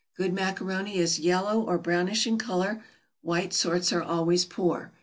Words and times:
Good 0.17 0.33
macaroni 0.33 0.97
is 0.97 1.19
yellow 1.19 1.61
or 1.61 1.77
brownish 1.77 2.25
in 2.25 2.39
color; 2.39 2.83
white 3.21 3.53
sorts 3.53 3.93
are 3.93 4.01
always 4.01 4.45
poor. 4.45 4.91